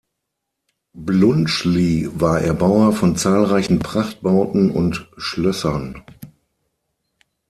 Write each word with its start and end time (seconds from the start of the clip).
Bluntschli 0.95 2.09
war 2.11 2.41
Erbauer 2.41 2.91
von 2.91 3.15
zahlreichen 3.17 3.77
Prachtbauten 3.77 4.71
und 4.71 5.07
Schlössern. 5.17 6.03